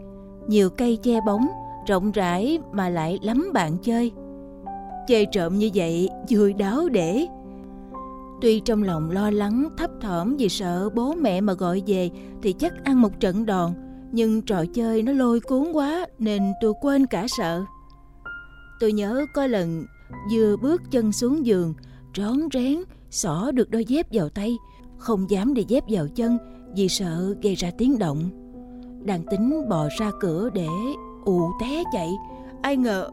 [0.47, 1.47] Nhiều cây che bóng,
[1.87, 4.13] rộng rãi mà lại lắm bạn chơi.
[5.09, 7.27] Chơi trộm như vậy, vui đáo để.
[8.41, 12.11] Tuy trong lòng lo lắng, thấp thỏm vì sợ bố mẹ mà gọi về
[12.43, 13.71] thì chắc ăn một trận đòn
[14.13, 17.65] nhưng trò chơi nó lôi cuốn quá nên tôi quên cả sợ
[18.81, 19.87] tôi nhớ có lần
[20.33, 21.75] vừa bước chân xuống giường
[22.17, 22.77] rón rén
[23.11, 24.57] xỏ được đôi dép vào tay
[24.99, 26.39] không dám để dép vào chân
[26.77, 28.31] vì sợ gây ra tiếng động
[29.05, 30.69] đang tính bò ra cửa để
[31.25, 32.11] ù té chạy
[32.63, 33.11] ai ngờ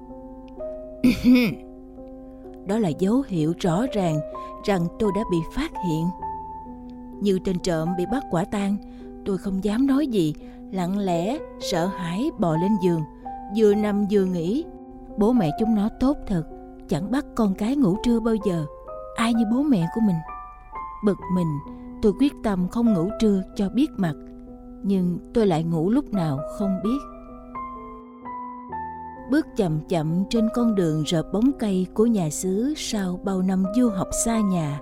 [2.67, 4.19] đó là dấu hiệu rõ ràng
[4.63, 6.05] rằng tôi đã bị phát hiện.
[7.21, 8.77] Như tên trộm bị bắt quả tang,
[9.25, 10.33] tôi không dám nói gì,
[10.71, 13.01] lặng lẽ, sợ hãi bò lên giường,
[13.57, 14.65] vừa nằm vừa nghĩ.
[15.17, 16.43] Bố mẹ chúng nó tốt thật,
[16.87, 18.65] chẳng bắt con cái ngủ trưa bao giờ.
[19.15, 20.17] Ai như bố mẹ của mình.
[21.05, 21.59] Bực mình,
[22.01, 24.15] tôi quyết tâm không ngủ trưa cho biết mặt,
[24.83, 26.99] nhưng tôi lại ngủ lúc nào không biết
[29.29, 33.65] bước chậm chậm trên con đường rợp bóng cây của nhà xứ sau bao năm
[33.75, 34.79] du học xa nhà.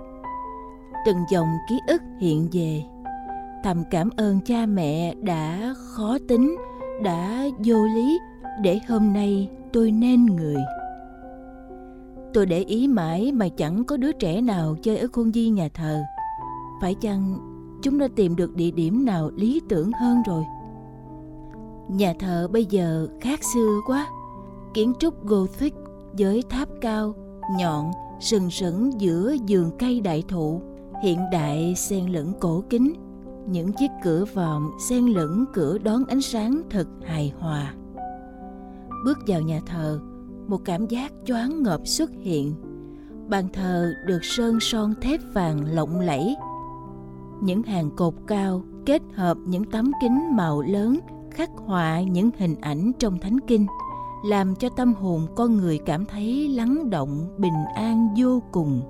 [1.06, 2.82] Từng dòng ký ức hiện về.
[3.64, 6.56] Thầm cảm ơn cha mẹ đã khó tính,
[7.02, 8.18] đã vô lý
[8.62, 10.56] để hôm nay tôi nên người.
[12.34, 15.68] Tôi để ý mãi mà chẳng có đứa trẻ nào chơi ở khuôn viên nhà
[15.74, 16.02] thờ.
[16.80, 17.38] Phải chăng
[17.82, 20.44] chúng đã tìm được địa điểm nào lý tưởng hơn rồi?
[21.88, 24.06] Nhà thờ bây giờ khác xưa quá
[24.74, 25.74] kiến trúc Gothic
[26.12, 27.14] với tháp cao,
[27.58, 27.90] nhọn,
[28.20, 30.60] sừng sững giữa vườn cây đại thụ,
[31.02, 32.92] hiện đại xen lẫn cổ kính,
[33.50, 37.74] những chiếc cửa vòm xen lẫn cửa đón ánh sáng thật hài hòa.
[39.04, 40.00] Bước vào nhà thờ,
[40.46, 42.54] một cảm giác choáng ngợp xuất hiện.
[43.28, 46.36] Bàn thờ được sơn son thép vàng lộng lẫy.
[47.42, 50.98] Những hàng cột cao kết hợp những tấm kính màu lớn
[51.30, 53.66] khắc họa những hình ảnh trong thánh kinh–
[54.22, 58.82] làm cho tâm hồn con người cảm thấy lắng động bình an vô cùng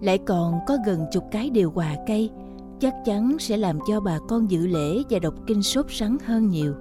[0.00, 2.30] lại còn có gần chục cái điều hòa cây
[2.80, 6.48] chắc chắn sẽ làm cho bà con dự lễ và đọc kinh sốt sắng hơn
[6.48, 6.74] nhiều.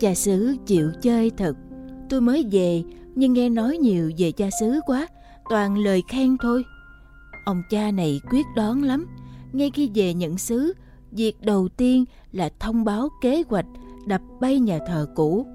[0.00, 1.56] Cha xứ chịu chơi thật.
[2.10, 2.82] Tôi mới về
[3.14, 5.06] nhưng nghe nói nhiều về cha xứ quá
[5.50, 6.64] toàn lời khen thôi.
[7.44, 9.06] Ông cha này quyết đoán lắm.
[9.52, 10.72] Ngay khi về nhận xứ
[11.10, 13.66] việc đầu tiên là thông báo kế hoạch
[14.06, 15.46] đập bay nhà thờ cũ.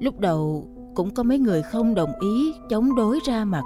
[0.00, 3.62] Lúc đầu cũng có mấy người không đồng ý chống đối ra mặt.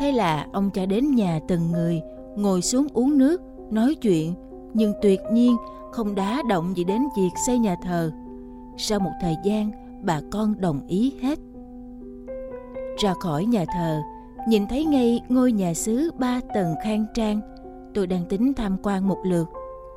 [0.00, 2.00] Thế là ông cha đến nhà từng người,
[2.36, 4.34] ngồi xuống uống nước, nói chuyện,
[4.74, 5.56] nhưng tuyệt nhiên
[5.92, 8.12] không đá động gì đến việc xây nhà thờ.
[8.76, 9.70] Sau một thời gian,
[10.02, 11.38] bà con đồng ý hết.
[12.98, 14.00] Ra khỏi nhà thờ,
[14.48, 17.40] nhìn thấy ngay ngôi nhà xứ ba tầng khang trang.
[17.94, 19.48] Tôi đang tính tham quan một lượt,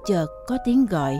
[0.05, 1.19] chợt có tiếng gọi.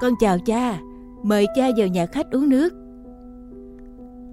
[0.00, 0.78] Con chào cha,
[1.22, 2.72] mời cha vào nhà khách uống nước.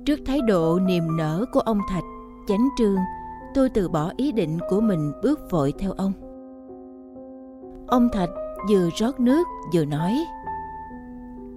[0.06, 2.04] Trước thái độ niềm nở của ông Thạch,
[2.48, 2.98] chánh trương,
[3.54, 6.29] tôi từ bỏ ý định của mình bước vội theo ông.
[7.90, 8.30] Ông Thạch
[8.70, 10.26] vừa rót nước vừa nói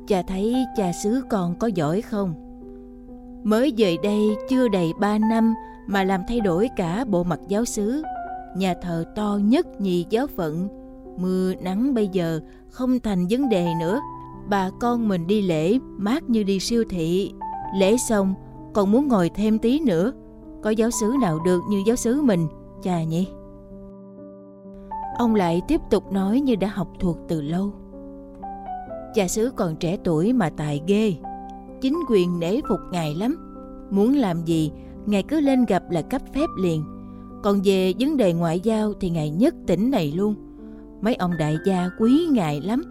[0.06, 2.34] Cha thấy cha xứ con có giỏi không?
[3.44, 5.54] Mới về đây chưa đầy ba năm
[5.86, 8.02] mà làm thay đổi cả bộ mặt giáo xứ.
[8.56, 10.68] Nhà thờ to nhất nhì giáo phận.
[11.16, 12.40] Mưa nắng bây giờ
[12.70, 14.00] không thành vấn đề nữa.
[14.48, 17.32] Bà con mình đi lễ mát như đi siêu thị
[17.74, 18.34] Lễ xong,
[18.72, 20.12] còn muốn ngồi thêm tí nữa.
[20.62, 22.48] Có giáo xứ nào được như giáo xứ mình,
[22.82, 23.26] cha nhỉ?
[25.18, 27.72] Ông lại tiếp tục nói như đã học thuộc từ lâu.
[29.14, 31.14] Cha xứ còn trẻ tuổi mà tài ghê.
[31.80, 33.36] Chính quyền nể phục ngài lắm.
[33.90, 34.72] Muốn làm gì,
[35.06, 36.84] ngài cứ lên gặp là cấp phép liền.
[37.42, 40.34] Còn về vấn đề ngoại giao thì ngài nhất tỉnh này luôn.
[41.00, 42.82] Mấy ông đại gia quý ngài lắm.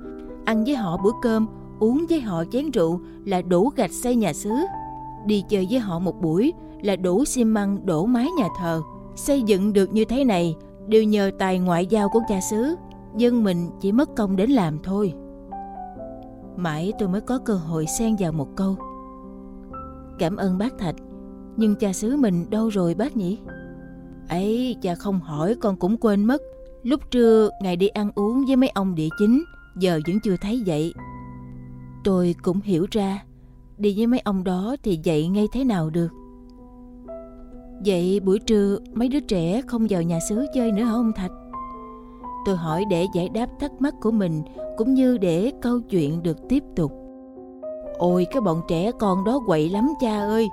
[0.45, 1.47] Ăn với họ bữa cơm
[1.79, 4.49] uống với họ chén rượu là đủ gạch xây nhà xứ.
[5.25, 8.81] Đi chơi với họ một buổi là đủ xi măng đổ mái nhà thờ.
[9.15, 10.55] Xây dựng được như thế này
[10.87, 12.75] đều nhờ tài ngoại giao của cha xứ.
[13.17, 15.13] Dân mình chỉ mất công đến làm thôi.
[16.55, 18.75] Mãi tôi mới có cơ hội xen vào một câu.
[20.19, 20.95] Cảm ơn bác Thạch,
[21.57, 23.39] nhưng cha xứ mình đâu rồi bác nhỉ?
[24.29, 26.41] ấy cha không hỏi con cũng quên mất.
[26.83, 29.43] Lúc trưa ngài đi ăn uống với mấy ông địa chính,
[29.77, 30.93] giờ vẫn chưa thấy vậy.
[32.03, 33.23] Tôi cũng hiểu ra
[33.81, 36.07] Đi với mấy ông đó thì dậy ngay thế nào được
[37.85, 41.31] Vậy buổi trưa mấy đứa trẻ không vào nhà xứ chơi nữa hả ông Thạch?
[42.45, 44.41] Tôi hỏi để giải đáp thắc mắc của mình,
[44.77, 46.91] Cũng như để câu chuyện được tiếp tục.
[47.97, 50.49] Ôi, cái bọn trẻ con đó quậy lắm cha ơi.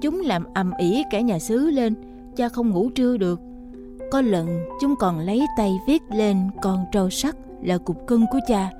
[0.00, 1.94] Chúng làm ầm ĩ cả nhà xứ lên,
[2.36, 3.40] Cha không ngủ trưa được.
[4.10, 4.48] Có lần
[4.80, 8.70] chúng còn lấy tay viết lên con trâu sắt là cục cưng của cha.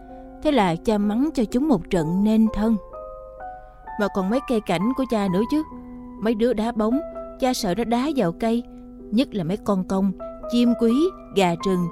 [0.43, 2.77] Thế là cha mắng cho chúng một trận nên thân.
[4.01, 5.63] Mà còn mấy cây cảnh của cha nữa chứ.
[6.21, 7.01] Mấy đứa đá bóng
[7.41, 8.63] Cha sợ nó đá vào cây
[9.11, 10.13] Nhất là mấy con công
[10.53, 10.93] Chim quý,
[11.37, 11.89] gà rừng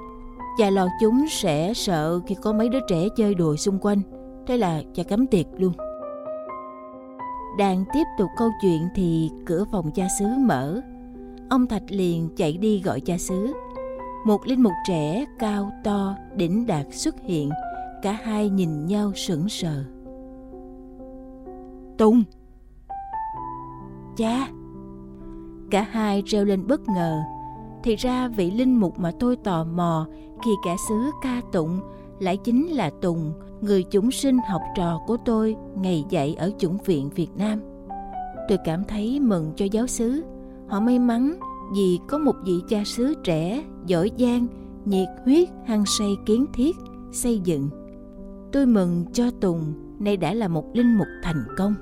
[0.57, 4.01] Cha lo chúng sẽ sợ khi có mấy đứa trẻ chơi đùa xung quanh.
[4.47, 5.73] Thế là cha cấm tiệc luôn.
[7.57, 10.81] Đang tiếp tục câu chuyện thì cửa phòng cha xứ mở.
[11.49, 13.53] Ông Thạch liền chạy đi gọi cha xứ.
[14.25, 17.49] Một linh mục trẻ cao to đỉnh đạt xuất hiện.
[18.01, 19.83] Cả hai nhìn nhau sững sờ.
[21.97, 22.23] Tùng!
[24.17, 24.47] Cha!
[25.71, 27.19] Cả hai reo lên bất ngờ
[27.83, 30.07] thì ra vị linh mục mà tôi tò mò
[30.43, 31.79] khi cả xứ ca tụng
[32.19, 36.77] lại chính là Tùng, người chúng sinh học trò của tôi ngày dạy ở chủng
[36.85, 37.61] viện Việt Nam.
[38.49, 40.23] Tôi cảm thấy mừng cho giáo xứ.
[40.67, 41.39] Họ may mắn
[41.75, 44.47] vì có một vị cha xứ trẻ, giỏi giang,
[44.85, 46.75] nhiệt huyết, hăng say kiến thiết,
[47.11, 47.69] xây dựng.
[48.51, 51.75] Tôi mừng cho Tùng nay đã là một linh mục thành công.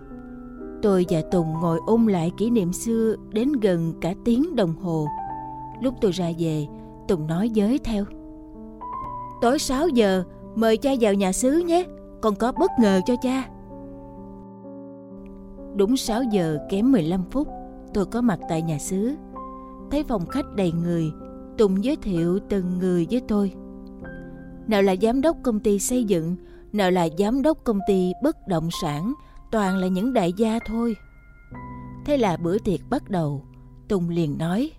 [0.81, 5.07] Tôi và Tùng ngồi ôn lại kỷ niệm xưa đến gần cả tiếng đồng hồ.
[5.81, 6.67] Lúc tôi ra về,
[7.07, 8.05] Tùng nói giới theo.
[9.41, 10.23] Tối 6 giờ,
[10.55, 11.83] mời cha vào nhà xứ nhé,
[12.21, 13.49] còn có bất ngờ cho cha.
[15.75, 17.47] Đúng 6 giờ kém 15 phút,
[17.93, 19.15] tôi có mặt tại nhà xứ.
[19.91, 21.11] Thấy phòng khách đầy người,
[21.57, 23.53] Tùng giới thiệu từng người với tôi.
[24.67, 26.35] Nào là giám đốc công ty xây dựng,
[26.73, 29.13] nào là giám đốc công ty bất động sản,
[29.51, 30.95] toàn là những đại gia thôi.
[32.05, 33.41] Thế là bữa tiệc bắt đầu,
[33.87, 34.71] Tùng liền nói.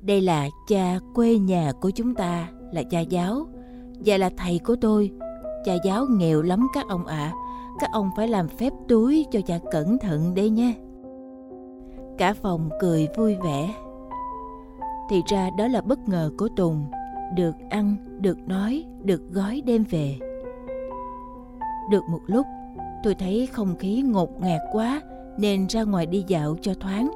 [0.00, 3.46] Đây là cha quê nhà của chúng ta, là cha giáo,
[4.04, 5.10] và là thầy của tôi.
[5.64, 7.34] Cha giáo nghèo lắm các ông ạ, à.
[7.80, 10.74] các ông phải làm phép túi cho cha cẩn thận đấy nhé.
[12.18, 13.74] Cả phòng cười vui vẻ.
[15.10, 16.86] Thì ra đó là bất ngờ của Tùng,
[17.36, 20.18] được ăn, được nói, được gói đem về.
[21.90, 22.46] Được một lúc,
[23.02, 25.02] tôi thấy không khí ngột ngạt quá
[25.38, 27.10] nên ra ngoài đi dạo cho thoáng.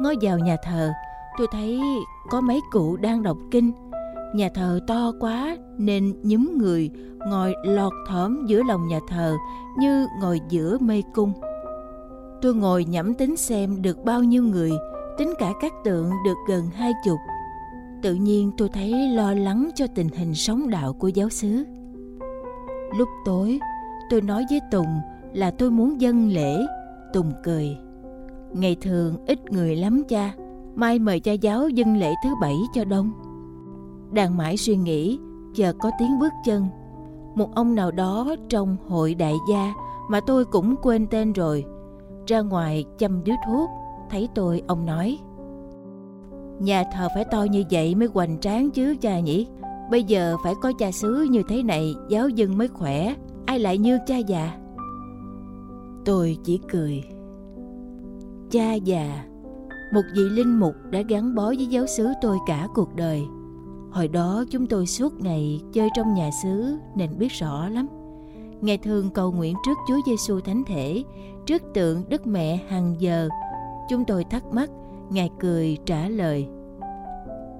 [0.00, 0.92] Ngó vào nhà thờ,
[1.38, 1.80] tôi thấy
[2.30, 3.72] có mấy cụ đang đọc kinh.
[4.34, 6.90] Nhà thờ to quá nên nhúm người
[7.28, 9.36] ngồi lọt thỏm giữa lòng nhà thờ
[9.78, 11.32] như ngồi giữa mê cung.
[12.42, 14.72] Tôi ngồi nhẩm tính xem được bao nhiêu người,
[15.18, 17.18] tính cả các tượng được gần hai chục.
[18.02, 21.64] Tự nhiên tôi thấy lo lắng cho tình hình sống đạo của giáo xứ.
[22.96, 23.60] Lúc tối,
[24.10, 25.00] tôi nói với Tùng
[25.32, 26.66] là tôi muốn dâng lễ.
[27.12, 27.76] Tùng cười.
[28.52, 30.34] Ngày thường ít người lắm cha,
[30.74, 33.12] mai mời cha giáo dâng lễ thứ bảy cho đông.
[34.12, 35.18] Đang mãi suy nghĩ,
[35.54, 36.66] chờ có tiếng bước chân.
[37.34, 39.72] Một ông nào đó trong hội đại gia
[40.08, 41.64] mà tôi cũng quên tên rồi.
[42.26, 43.70] Ra ngoài chăm điếu thuốc,
[44.10, 45.18] thấy tôi ông nói.
[46.58, 49.46] Nhà thờ phải to như vậy mới hoành tráng chứ cha nhỉ?
[49.90, 53.14] Bây giờ phải có cha xứ như thế này, giáo dân mới khỏe,
[53.48, 54.58] ai lại như cha già?
[56.04, 57.02] Tôi chỉ cười.
[58.50, 59.24] Cha già,
[59.92, 63.22] một vị linh mục đã gắn bó với giáo xứ tôi cả cuộc đời.
[63.90, 67.86] Hồi đó chúng tôi suốt ngày chơi trong nhà xứ, nên biết rõ lắm.
[68.60, 71.04] Ngày thường cầu nguyện trước Chúa Giêsu thánh thể,
[71.46, 73.28] trước tượng Đức Mẹ hàng giờ.
[73.88, 74.70] Chúng tôi thắc mắc,
[75.10, 76.48] ngài cười, trả lời,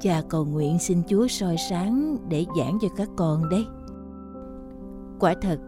[0.01, 3.66] cha cầu nguyện xin Chúa soi sáng để giảng cho các con đấy.
[5.20, 5.59] Quả thật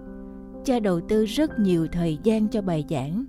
[0.65, 3.25] cha đầu tư rất nhiều thời gian cho bài giảng.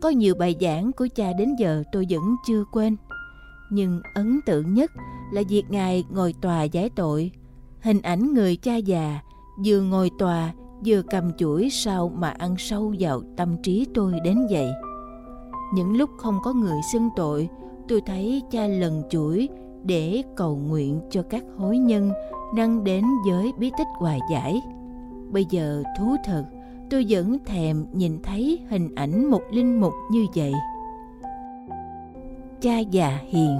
[0.00, 2.96] Có nhiều bài giảng của cha đến giờ tôi vẫn chưa quên.
[3.70, 4.90] Nhưng ấn tượng nhất
[5.32, 7.30] là việc Ngài ngồi tòa giải tội.
[7.80, 9.20] Hình ảnh người cha già
[9.64, 10.52] vừa ngồi tòa
[10.86, 14.70] vừa cầm chuỗi sao mà ăn sâu vào tâm trí tôi đến vậy.
[15.74, 17.48] Những lúc không có người xưng tội,
[17.88, 19.48] tôi thấy cha lần chuỗi
[19.84, 22.10] để cầu nguyện cho các hối nhân
[22.54, 24.62] năng đến với bí tích hòa giải.
[25.30, 26.44] Bây giờ thú thật,
[26.90, 30.52] tôi vẫn thèm nhìn thấy hình ảnh một linh mục như vậy.
[32.60, 33.58] Cha già hiền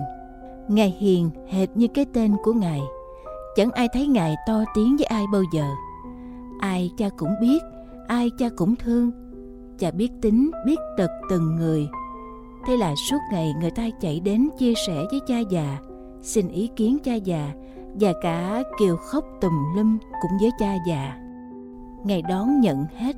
[0.68, 2.81] Ngài hiền hệt như cái tên của Ngài.
[3.57, 5.64] Chẳng ai thấy Ngài to tiếng với ai bao giờ.
[6.59, 7.62] Ai cha cũng biết,
[8.07, 9.11] ai cha cũng thương.
[9.78, 11.88] Cha biết tính, biết tật từng người.
[12.66, 15.78] Thế là suốt ngày người ta chạy đến chia sẻ với cha già,
[16.22, 17.52] xin ý kiến cha già
[18.00, 21.28] và cả kêu khóc tùm lum cũng với cha già
[22.05, 23.17] ngài đón nhận hết,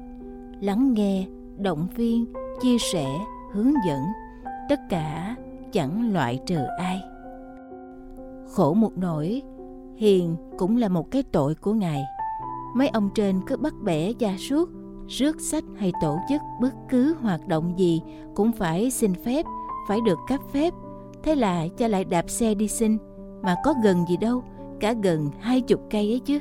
[0.61, 1.27] lắng nghe,
[1.59, 2.25] động viên,
[2.61, 3.07] chia sẻ,
[3.53, 4.01] hướng dẫn,
[4.69, 5.37] tất cả
[5.73, 7.01] chẳng loại trừ ai.
[8.53, 9.43] Khổ một nỗi,
[9.97, 12.03] hiền cũng là một cái tội của ngài.
[12.75, 14.69] Mấy ông trên cứ bắt bẻ gia suốt
[15.09, 18.03] rước sách hay tổ chức bất cứ hoạt động gì
[18.35, 19.47] cũng phải xin phép,
[19.89, 20.75] phải được cấp phép.
[21.23, 22.99] Thế là cha lại đạp xe đi xin,
[23.43, 24.43] mà có gần gì đâu,
[24.81, 26.39] cả gần hai chục cây ấy chứ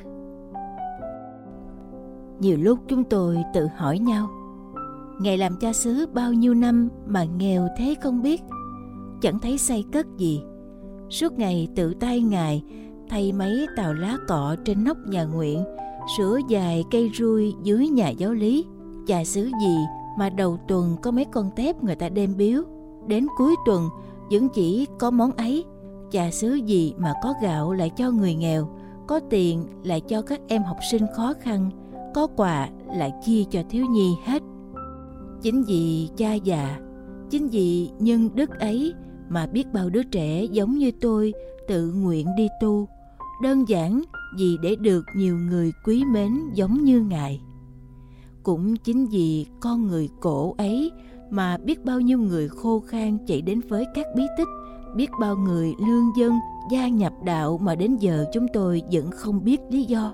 [2.39, 4.29] nhiều lúc chúng tôi tự hỏi nhau
[5.19, 8.41] ngày làm cha xứ bao nhiêu năm mà nghèo thế không biết?
[9.21, 10.41] Chẳng thấy xây cất gì.
[11.09, 12.63] Suốt ngày tự tay Ngài
[13.09, 15.63] thay mấy tàu lá cọ trên nóc nhà nguyện,
[16.17, 18.65] Sửa dài cây rui dưới nhà giáo lý.
[19.07, 19.77] Cha xứ gì
[20.17, 22.61] mà đầu tuần có mấy con tép người ta đem biếu.
[23.07, 23.89] Đến cuối tuần,
[24.31, 25.65] vẫn chỉ có món ấy.
[26.11, 28.69] Cha xứ gì mà có gạo lại cho người nghèo,
[29.07, 31.69] Có tiền lại cho các em học sinh khó khăn
[32.13, 34.43] có quà lại chia cho thiếu nhi hết.
[35.41, 36.79] Chính vì cha già,
[37.29, 38.93] chính vì nhân đức ấy
[39.29, 41.33] mà biết bao đứa trẻ giống như tôi
[41.67, 42.87] tự nguyện đi tu,
[43.43, 44.01] đơn giản
[44.37, 47.41] vì để được nhiều người quý mến giống như ngài.
[48.43, 50.91] Cũng chính vì con người cổ ấy
[51.29, 54.47] mà biết bao nhiêu người khô khan chạy đến với các bí tích,
[54.95, 56.33] biết bao người lương dân
[56.71, 60.13] gia nhập đạo mà đến giờ chúng tôi vẫn không biết lý do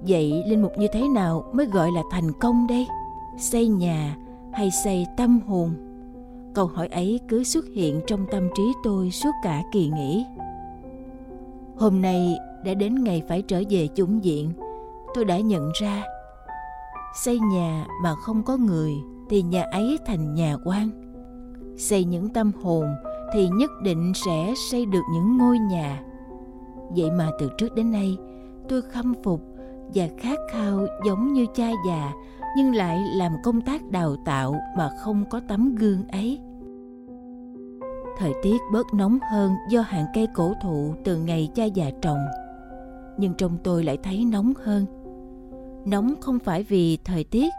[0.00, 2.86] vậy linh mục như thế nào mới gọi là thành công đây?
[3.38, 4.16] Xây nhà
[4.52, 5.70] hay xây tâm hồn?
[6.54, 10.24] Câu hỏi ấy cứ xuất hiện trong tâm trí tôi suốt cả kỳ nghỉ.
[11.76, 14.52] Hôm nay đã đến ngày phải trở về chủng diện
[15.14, 16.04] tôi đã nhận ra,
[17.14, 18.94] xây nhà mà không có người
[19.30, 20.90] thì nhà ấy thành nhà quan.
[21.76, 22.86] Xây những tâm hồn
[23.32, 26.02] thì nhất định sẽ xây được những ngôi nhà.
[26.96, 28.16] Vậy mà từ trước đến nay,
[28.68, 29.40] tôi khâm phục
[29.94, 32.12] và khát khao giống như cha già,
[32.56, 36.40] nhưng lại làm công tác đào tạo mà không có tấm gương ấy.
[38.18, 42.18] Thời tiết bớt nóng hơn do hàng cây cổ thụ từ ngày cha già trồng,
[43.18, 44.86] nhưng trong tôi lại thấy nóng hơn.
[45.84, 47.52] Nóng không phải vì thời tiết,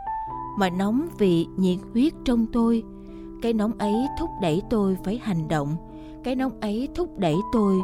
[0.57, 2.83] mà nóng vì nhiệt huyết trong tôi.
[3.41, 5.75] Cái nóng ấy thúc đẩy tôi phải hành động,
[6.23, 7.75] cái nóng ấy thúc đẩy tôi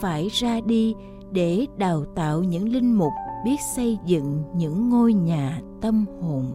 [0.00, 0.94] phải ra đi
[1.32, 3.12] để đào tạo những linh mục
[3.44, 6.54] biết xây dựng những ngôi nhà tâm hồn.